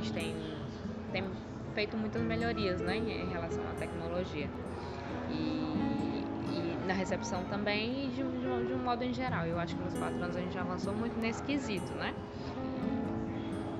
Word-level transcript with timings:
gente 0.00 0.12
tem, 0.12 0.34
tem 1.12 1.24
feito 1.74 1.96
muitas 1.96 2.22
melhorias 2.22 2.80
né, 2.80 2.96
em 2.96 3.28
relação 3.28 3.62
à 3.70 3.74
tecnologia. 3.74 4.48
E, 5.30 5.34
e 5.34 6.78
na 6.86 6.94
recepção 6.94 7.44
também, 7.44 8.10
de, 8.10 8.22
de, 8.22 8.66
de, 8.66 8.72
um 8.72 8.82
modo 8.82 9.04
em 9.04 9.12
geral. 9.12 9.46
Eu 9.46 9.58
acho 9.58 9.76
que 9.76 9.82
nos 9.82 9.94
quatro 9.94 10.22
anos 10.22 10.36
a 10.36 10.40
gente 10.40 10.58
avançou 10.58 10.94
muito 10.94 11.18
nesse 11.20 11.42
quesito, 11.42 11.92
né? 11.94 12.14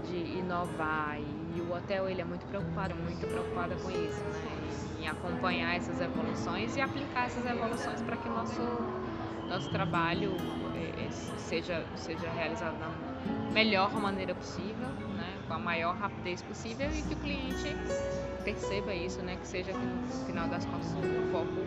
De 0.05 0.39
inovar. 0.39 1.19
E, 1.19 1.59
e 1.59 1.61
o 1.61 1.75
hotel 1.75 2.09
ele 2.09 2.21
é 2.21 2.25
muito 2.25 2.47
preocupado, 2.47 2.95
muito 2.95 3.27
preocupado 3.27 3.75
com 3.77 3.91
isso, 3.91 4.23
né? 4.23 5.01
Em 5.01 5.09
acompanhar 5.09 5.75
essas 5.77 6.01
evoluções 6.01 6.77
e 6.77 6.81
aplicar 6.81 7.27
essas 7.27 7.45
evoluções 7.47 8.03
para 8.03 8.17
que 8.17 8.29
o 8.29 8.33
nosso, 8.33 8.61
nosso 9.49 9.71
trabalho 9.71 10.37
é, 10.77 11.11
seja, 11.11 11.85
seja 11.97 12.31
realizado 12.31 12.79
da 12.79 12.91
melhor 13.53 13.91
maneira 13.95 14.35
possível, 14.35 14.89
né? 15.17 15.40
Com 15.51 15.55
a 15.55 15.59
maior 15.59 15.97
rapidez 15.97 16.41
possível 16.43 16.89
e 16.93 17.03
que 17.03 17.13
o 17.13 17.17
cliente 17.17 17.77
perceba 18.45 18.95
isso, 18.95 19.21
né? 19.21 19.35
que 19.35 19.49
seja 19.49 19.73
que 19.73 19.79
no 19.79 20.25
final 20.25 20.47
das 20.47 20.65
contas 20.65 20.93
o 20.93 21.33
foco 21.33 21.61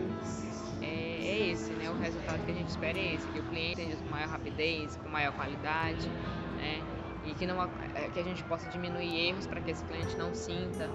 é, 0.80 0.86
é 0.86 1.50
esse, 1.50 1.70
né? 1.72 1.90
o 1.90 1.98
resultado 1.98 2.42
que 2.46 2.50
a 2.50 2.54
gente 2.54 2.68
espera 2.68 2.98
é 2.98 3.14
esse, 3.14 3.26
que 3.28 3.40
o 3.40 3.42
cliente 3.42 3.84
seja 3.84 3.96
com 3.96 4.08
maior 4.08 4.28
rapidez, 4.30 4.96
com 4.96 5.08
maior 5.10 5.34
qualidade, 5.34 6.08
né? 6.56 6.82
e 7.26 7.34
que, 7.34 7.46
não, 7.46 7.62
é, 7.62 8.08
que 8.08 8.20
a 8.20 8.22
gente 8.22 8.42
possa 8.44 8.70
diminuir 8.70 9.28
erros 9.28 9.46
para 9.46 9.60
que 9.60 9.70
esse 9.70 9.84
cliente 9.84 10.16
não 10.16 10.34
sinta 10.34 10.86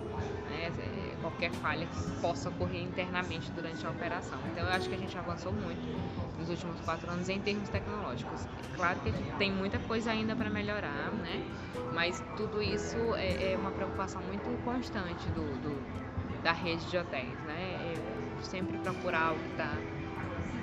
né, 0.49 0.71
qualquer 1.21 1.51
falha 1.53 1.85
que 1.85 2.21
possa 2.21 2.49
ocorrer 2.49 2.83
internamente 2.83 3.51
durante 3.51 3.85
a 3.85 3.89
operação. 3.89 4.39
Então 4.51 4.65
eu 4.65 4.73
acho 4.73 4.89
que 4.89 4.95
a 4.95 4.97
gente 4.97 5.15
avançou 5.17 5.51
muito 5.51 5.81
nos 6.39 6.49
últimos 6.49 6.79
quatro 6.81 7.09
anos 7.11 7.29
em 7.29 7.39
termos 7.39 7.69
tecnológicos. 7.69 8.47
Claro 8.75 8.99
que 9.01 9.11
tem 9.37 9.51
muita 9.51 9.77
coisa 9.79 10.11
ainda 10.11 10.35
para 10.35 10.49
melhorar, 10.49 11.11
né? 11.11 11.43
Mas 11.99 12.23
tudo 12.37 12.61
isso 12.63 12.95
é, 13.15 13.51
é, 13.51 13.57
uma 13.57 13.71
preocupação 13.71 14.21
muito 14.21 14.63
constante 14.63 15.27
do, 15.31 15.43
do, 15.59 16.41
da 16.41 16.53
rede 16.53 16.89
de 16.89 16.97
hotéis. 16.97 17.37
Né? 17.41 17.93
É 17.93 18.41
sempre 18.41 18.77
procurar 18.77 19.33
o 19.33 19.35
que 19.35 19.49
está 19.49 19.75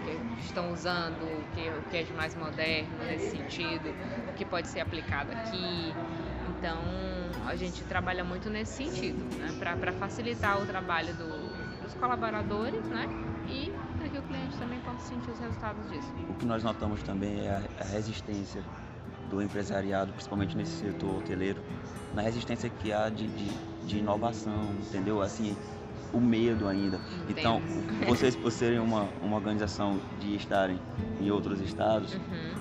que 0.02 0.41
estão 0.41 0.72
usando, 0.72 1.20
o 1.24 1.44
que, 1.55 1.69
o 1.69 1.83
que 1.91 1.96
é 1.98 2.02
de 2.05 2.12
mais 2.14 2.34
moderno 2.34 2.88
nesse 3.05 3.36
sentido, 3.36 3.94
o 4.30 4.33
que 4.33 4.46
pode 4.46 4.66
ser 4.69 4.80
aplicado 4.80 5.30
aqui. 5.30 5.92
Então, 6.56 6.78
a 7.46 7.55
gente 7.55 7.84
trabalha 7.84 8.24
muito 8.24 8.48
nesse 8.48 8.84
sentido, 8.84 9.22
né? 9.36 9.55
para 9.58 9.92
facilitar 9.92 10.62
o 10.62 10.64
trabalho 10.64 11.12
do, 11.16 11.83
dos 11.83 11.92
colaboradores 11.94 12.83
né? 12.86 13.06
e 13.46 13.70
para 13.98 14.08
que 14.08 14.16
o 14.16 14.22
cliente 14.22 14.56
também 14.56 14.80
possa 14.80 15.00
sentir 15.00 15.30
os 15.30 15.39
resultados 15.39 15.86
disso. 15.91 16.11
O 16.30 16.34
que 16.34 16.46
nós 16.46 16.64
notamos 16.64 17.02
também 17.02 17.46
é 17.46 17.62
a 17.78 17.84
resistência 17.84 18.64
do 19.30 19.42
empresariado, 19.42 20.12
principalmente 20.12 20.56
nesse 20.56 20.72
setor 20.80 21.19
hoteleiro, 21.19 21.60
na 22.14 22.22
resistência 22.22 22.70
que 22.70 22.92
há 22.92 23.08
de, 23.08 23.27
de, 23.27 23.50
de 23.86 23.98
inovação, 23.98 24.70
entendeu? 24.88 25.20
Assim, 25.20 25.56
o 26.12 26.20
medo 26.20 26.68
ainda. 26.68 27.00
Entendo. 27.28 27.38
Então, 27.38 27.62
vocês 28.06 28.34
por 28.34 28.50
serem 28.50 28.78
uma, 28.78 29.08
uma 29.22 29.36
organização 29.36 30.00
de 30.20 30.34
estarem 30.36 30.78
em 31.20 31.30
outros 31.30 31.60
estados 31.60 32.14
uhum. 32.14 32.55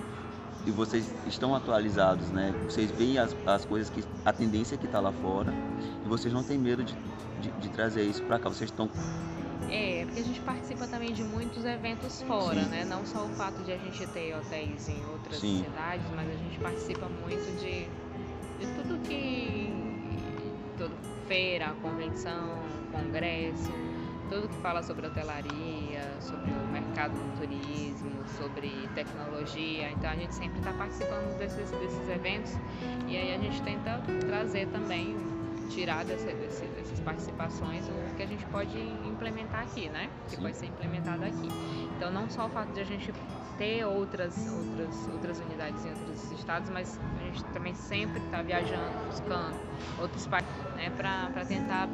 e 0.66 0.70
vocês 0.70 1.12
estão 1.26 1.54
atualizados, 1.54 2.28
né? 2.30 2.54
Vocês 2.64 2.90
veem 2.90 3.18
as, 3.18 3.34
as 3.46 3.64
coisas 3.64 3.88
que 3.90 4.04
a 4.24 4.32
tendência 4.32 4.76
que 4.76 4.86
está 4.86 5.00
lá 5.00 5.12
fora 5.12 5.52
e 6.04 6.08
vocês 6.08 6.32
não 6.32 6.42
têm 6.42 6.58
medo 6.58 6.84
de, 6.84 6.94
de, 7.40 7.50
de 7.50 7.68
trazer 7.70 8.02
isso 8.02 8.22
para 8.24 8.38
cá. 8.38 8.48
Vocês 8.48 8.70
estão 8.70 8.90
é, 9.70 10.04
porque 10.04 10.20
a 10.20 10.24
gente 10.24 10.40
participa 10.40 10.86
também 10.86 11.12
de 11.12 11.24
muitos 11.24 11.64
eventos 11.64 12.22
fora, 12.22 12.62
Sim. 12.62 12.70
né? 12.70 12.84
Não 12.84 13.04
só 13.04 13.24
o 13.24 13.28
fato 13.30 13.62
de 13.62 13.72
a 13.72 13.76
gente 13.76 14.06
ter 14.08 14.34
hotéis 14.34 14.88
em 14.88 15.04
outras 15.12 15.38
Sim. 15.38 15.64
cidades, 15.64 16.06
mas 16.14 16.28
a 16.28 16.36
gente 16.36 16.58
participa 16.58 17.08
muito 17.08 17.60
de, 17.60 17.86
de 18.58 18.72
tudo 18.74 18.98
que. 19.06 19.72
Tudo, 20.78 20.94
feira, 21.26 21.74
convenção, 21.82 22.58
congresso, 22.92 23.72
tudo 24.28 24.48
que 24.48 24.56
fala 24.56 24.82
sobre 24.82 25.06
hotelaria, 25.06 26.02
sobre 26.20 26.50
o 26.50 26.72
mercado 26.72 27.12
do 27.12 27.38
turismo, 27.38 28.10
sobre 28.38 28.88
tecnologia. 28.94 29.90
Então 29.92 30.10
a 30.10 30.16
gente 30.16 30.34
sempre 30.34 30.58
está 30.58 30.72
participando 30.72 31.36
desses, 31.38 31.70
desses 31.70 32.08
eventos 32.08 32.52
e 33.08 33.16
aí 33.16 33.34
a 33.34 33.38
gente 33.38 33.62
tenta 33.62 34.00
trazer 34.26 34.66
também, 34.68 35.16
tirar 35.66 36.04
desse, 36.04 36.26
desse, 36.34 36.64
dessas 36.66 37.00
participações 37.00 37.86
o 37.88 38.14
que 38.16 38.22
a 38.22 38.26
gente 38.26 38.44
pode 38.46 38.78
implementar 39.06 39.62
aqui, 39.62 39.88
né? 39.88 40.10
Que 40.28 40.36
Sim. 40.36 40.42
pode 40.42 40.56
ser 40.56 40.66
implementado 40.66 41.24
aqui. 41.24 41.48
Então 41.96 42.10
não 42.10 42.28
só 42.28 42.46
o 42.46 42.50
fato 42.50 42.72
de 42.72 42.80
a 42.80 42.84
gente 42.84 43.12
ter 43.58 43.84
outras, 43.84 44.36
outras, 44.48 45.08
outras 45.08 45.40
unidades 45.40 45.84
em 45.84 45.90
outros 45.90 46.30
estados, 46.32 46.68
mas 46.70 46.98
a 47.18 47.24
gente 47.24 47.44
também 47.52 47.74
sempre 47.74 48.22
está 48.24 48.42
viajando, 48.42 49.06
buscando 49.06 49.56
outros 49.98 50.26
países, 50.26 50.74
né? 50.74 50.90
Para 50.90 51.44
tentar 51.44 51.88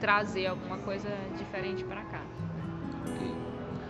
trazer 0.00 0.46
alguma 0.46 0.78
coisa 0.78 1.08
diferente 1.38 1.84
para 1.84 2.02
cá. 2.02 2.22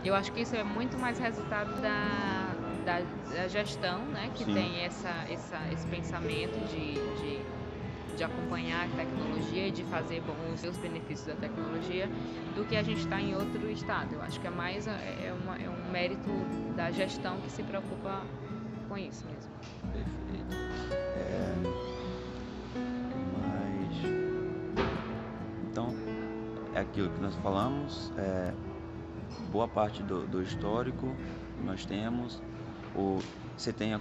Eu 0.05 0.17
acho 0.17 0.33
que 0.33 0.41
isso 0.41 0.57
é 0.57 0.65
muito 0.65 0.99
mais 0.99 1.19
resultado 1.19 1.81
da, 1.81 2.55
da, 2.85 3.01
da 3.35 3.49
gestão, 3.49 4.05
né? 4.07 4.31
Que 4.35 4.45
Sim. 4.45 4.55
tem 4.55 4.85
essa, 4.85 5.11
essa, 5.31 5.61
esse 5.73 5.87
pensamento 5.87 6.59
de, 6.69 6.95
de, 6.95 7.41
de, 8.17 8.25
acompanhar 8.25 8.87
a 8.87 8.89
tecnologia 8.89 9.69
e 9.69 9.71
de 9.71 9.85
fazer 9.85 10.21
bom, 10.23 10.35
os 10.53 10.61
seus 10.61 10.77
benefícios 10.77 11.27
da 11.27 11.35
tecnologia 11.35 12.09
do 12.55 12.65
que 12.65 12.77
a 12.77 12.83
gente 12.83 13.01
está 13.01 13.21
em 13.21 13.35
outro 13.35 13.71
estado. 13.71 14.15
Eu 14.15 14.23
acho 14.23 14.41
que 14.41 14.47
é 14.47 14.51
mais 14.51 14.87
é, 14.87 15.35
uma, 15.43 15.57
é 15.57 15.69
um 15.69 15.91
mérito 15.91 16.31
da 16.77 16.91
gestão 16.91 17.39
que 17.41 17.51
se 17.51 17.63
preocupa 17.63 18.23
com 18.89 18.99
isso 18.99 19.25
mesmo. 19.27 19.51
Perfeito. 19.93 20.57
É... 21.17 21.93
é 26.75 26.81
aquilo 26.81 27.11
que 27.11 27.21
nós 27.21 27.35
falamos, 27.37 28.13
é, 28.17 28.53
boa 29.51 29.69
parte 29.69 30.03
do, 30.03 30.27
do 30.27 30.43
histórico 30.43 31.15
nós 31.65 31.85
temos. 31.85 32.41
O, 32.95 33.19
você 33.57 33.73
tem 33.73 33.95
a 33.95 34.01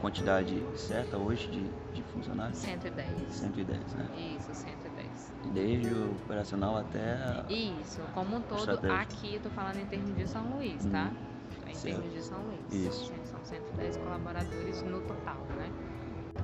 quantidade 0.00 0.62
certa 0.76 1.16
hoje 1.16 1.46
de, 1.48 1.62
de 1.94 2.02
funcionários? 2.12 2.58
110. 2.58 3.08
110, 3.28 3.94
né? 3.94 4.36
Isso, 4.36 4.54
110. 4.54 5.32
Desde 5.52 5.94
o 5.94 6.12
operacional 6.12 6.76
até. 6.76 7.44
Isso, 7.48 8.00
como 8.14 8.36
um 8.36 8.40
todo, 8.40 8.70
aqui 8.92 9.34
eu 9.34 9.40
tô 9.40 9.50
falando 9.50 9.76
em 9.76 9.86
termos 9.86 10.16
de 10.16 10.26
São 10.28 10.42
Luís, 10.56 10.84
tá? 10.86 11.10
Hum, 11.12 11.70
em 11.70 11.74
certo. 11.74 11.96
termos 11.96 12.14
de 12.14 12.22
São 12.22 12.38
Luís. 12.38 12.72
Isso. 12.72 13.12
São 13.24 13.44
110 13.44 13.96
colaboradores 13.98 14.82
no 14.82 15.00
total, 15.02 15.38
né? 15.56 15.70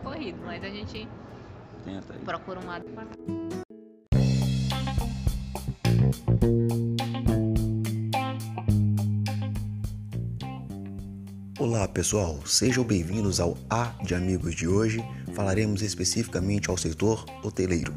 Corrido, 0.02 0.38
mas 0.44 0.62
a 0.62 0.68
gente 0.68 1.08
Tenta 1.84 2.12
aí. 2.12 2.20
procura 2.20 2.60
um 2.60 2.66
lado. 2.66 2.84
Olá 11.76 11.87
pessoal, 11.87 12.41
sejam 12.47 12.82
bem-vindos 12.82 13.38
ao 13.38 13.54
A 13.69 13.94
de 14.03 14.14
Amigos 14.14 14.54
de 14.54 14.66
hoje. 14.66 14.98
Falaremos 15.34 15.82
especificamente 15.82 16.70
ao 16.70 16.76
setor 16.78 17.26
hoteleiro. 17.44 17.94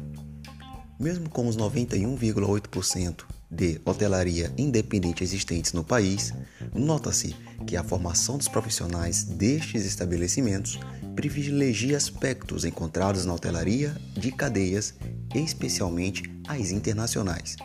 Mesmo 1.00 1.30
com 1.30 1.48
os 1.48 1.56
91,8% 1.56 3.24
de 3.50 3.80
hotelaria 3.82 4.52
independente 4.58 5.24
existentes 5.24 5.72
no 5.72 5.82
país, 5.82 6.30
nota-se 6.74 7.34
que 7.66 7.74
a 7.74 7.82
formação 7.82 8.36
dos 8.36 8.48
profissionais 8.48 9.24
destes 9.24 9.86
estabelecimentos 9.86 10.78
privilegia 11.16 11.96
aspectos 11.96 12.66
encontrados 12.66 13.24
na 13.24 13.32
hotelaria 13.32 13.96
de 14.12 14.30
cadeias, 14.30 14.92
especialmente 15.34 16.24
as 16.46 16.70
internacionais 16.70 17.56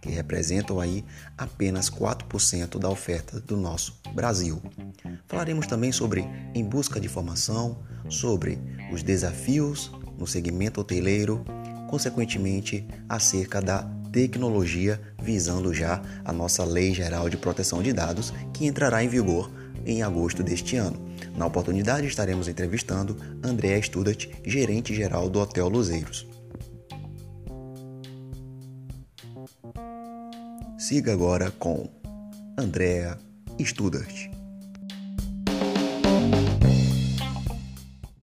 que 0.00 0.10
representam 0.10 0.80
aí 0.80 1.04
apenas 1.36 1.90
4% 1.90 2.78
da 2.78 2.88
oferta 2.88 3.40
do 3.40 3.56
nosso 3.56 4.00
Brasil. 4.18 4.60
Falaremos 5.28 5.68
também 5.68 5.92
sobre 5.92 6.24
em 6.52 6.64
busca 6.64 6.98
de 6.98 7.08
formação, 7.08 7.78
sobre 8.08 8.58
os 8.92 9.00
desafios 9.00 9.92
no 10.18 10.26
segmento 10.26 10.80
hoteleiro, 10.80 11.44
consequentemente 11.88 12.84
acerca 13.08 13.62
da 13.62 13.88
tecnologia, 14.10 15.00
visando 15.22 15.72
já 15.72 16.02
a 16.24 16.32
nossa 16.32 16.64
Lei 16.64 16.92
Geral 16.92 17.28
de 17.28 17.36
Proteção 17.36 17.80
de 17.80 17.92
Dados, 17.92 18.32
que 18.52 18.66
entrará 18.66 19.04
em 19.04 19.08
vigor 19.08 19.48
em 19.86 20.02
agosto 20.02 20.42
deste 20.42 20.74
ano. 20.74 20.98
Na 21.36 21.46
oportunidade, 21.46 22.08
estaremos 22.08 22.48
entrevistando 22.48 23.16
André 23.40 23.80
Studat, 23.80 24.28
gerente 24.44 24.92
geral 24.92 25.30
do 25.30 25.38
Hotel 25.38 25.68
Luzeiros. 25.68 26.26
Siga 30.76 31.12
agora 31.12 31.52
com 31.52 31.88
Andrea 32.58 33.16
estudas. 33.58 34.30